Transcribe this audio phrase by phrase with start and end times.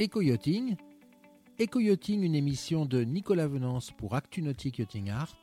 [0.00, 0.74] Eco-Yachting.
[1.60, 5.40] Eco-Yachting, une émission de Nicolas Venance pour ActuNautique Yachting Art.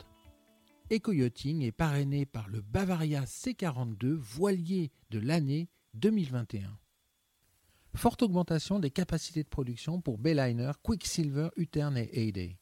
[0.91, 6.77] Eco-Yachting est parrainé par le Bavaria C42, voilier de l'année 2021.
[7.95, 12.57] Forte augmentation des capacités de production pour Bayliner, Quicksilver, Utern et Heyday.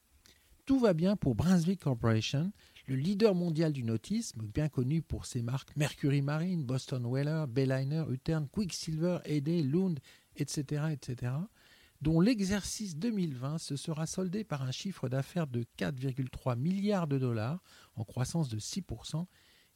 [0.67, 2.51] Tout va bien pour Brunswick Corporation,
[2.85, 8.03] le leader mondial du nautisme, bien connu pour ses marques Mercury Marine, Boston Whaler, Bayliner,
[8.11, 9.99] Utern, Quicksilver, Heyday, Lund,
[10.35, 11.31] etc., etc.,
[12.01, 17.61] dont l'exercice 2020 se sera soldé par un chiffre d'affaires de 4,3 milliards de dollars,
[17.95, 19.25] en croissance de 6%,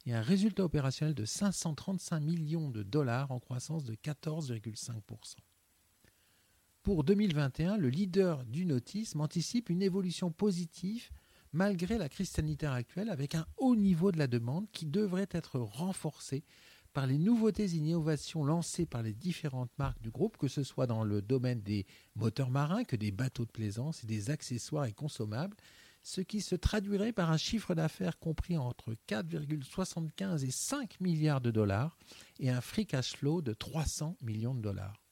[0.06, 5.36] et un résultat opérationnel de 535 millions de dollars, en croissance de 14,5%.
[6.82, 11.10] Pour 2021, le leader du nautisme anticipe une évolution positive
[11.54, 15.58] malgré la crise sanitaire actuelle avec un haut niveau de la demande qui devrait être
[15.60, 16.44] renforcé
[16.94, 20.86] par les nouveautés et innovations lancées par les différentes marques du groupe, que ce soit
[20.86, 24.92] dans le domaine des moteurs marins que des bateaux de plaisance et des accessoires et
[24.92, 25.56] consommables,
[26.04, 31.50] ce qui se traduirait par un chiffre d'affaires compris entre 4,75 et 5 milliards de
[31.50, 31.98] dollars
[32.38, 35.02] et un free cash flow de 300 millions de dollars.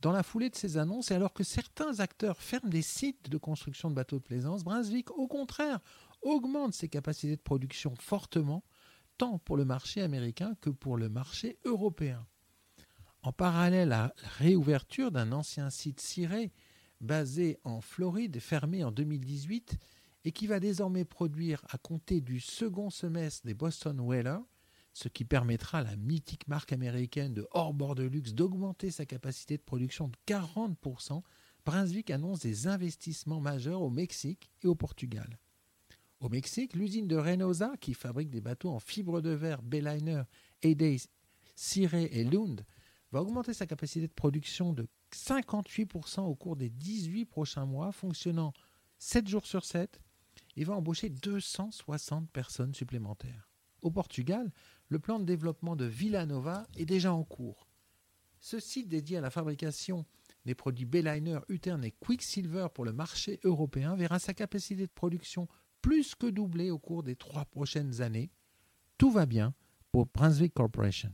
[0.00, 3.38] Dans la foulée de ces annonces, et alors que certains acteurs ferment des sites de
[3.38, 5.80] construction de bateaux de plaisance, Brunswick, au contraire,
[6.22, 8.62] augmente ses capacités de production fortement
[9.22, 12.26] tant pour le marché américain que pour le marché européen.
[13.22, 16.50] En parallèle à la réouverture d'un ancien site ciré
[17.00, 19.78] basé en Floride, fermé en 2018,
[20.24, 24.40] et qui va désormais produire à compter du second semestre des Boston Whaler,
[24.92, 29.56] ce qui permettra à la mythique marque américaine de hors-bord de luxe d'augmenter sa capacité
[29.56, 31.22] de production de 40%,
[31.64, 35.38] Brunswick annonce des investissements majeurs au Mexique et au Portugal.
[36.22, 40.22] Au Mexique, l'usine de Reynosa, qui fabrique des bateaux en fibre de verre Bayliner,
[40.62, 40.98] Heyday,
[41.56, 42.64] Ciré et Lund,
[43.10, 48.52] va augmenter sa capacité de production de 58% au cours des 18 prochains mois, fonctionnant
[49.00, 50.00] 7 jours sur 7,
[50.54, 53.50] et va embaucher 260 personnes supplémentaires.
[53.82, 54.52] Au Portugal,
[54.86, 57.66] le plan de développement de Villanova est déjà en cours.
[58.38, 60.06] Ce site dédié à la fabrication
[60.44, 65.48] des produits Bayliner, Utern et Quicksilver pour le marché européen verra sa capacité de production
[65.82, 68.30] plus que doublé au cours des trois prochaines années.
[68.96, 69.52] Tout va bien
[69.90, 71.12] pour Brunswick Corporation.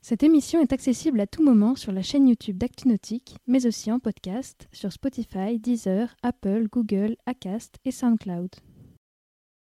[0.00, 3.98] Cette émission est accessible à tout moment sur la chaîne YouTube d'ActuNautique, mais aussi en
[3.98, 8.48] podcast sur Spotify, Deezer, Apple, Google, Acast et SoundCloud.